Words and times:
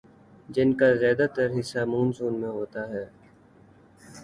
جن 0.49 0.69
کا 0.79 0.87
زیادہ 1.01 1.25
تر 1.35 1.47
حصہ 1.57 1.81
مون 1.91 2.07
سون 2.17 2.33
میں 2.41 2.49
ہوتا 2.49 2.81
ہے 2.89 3.05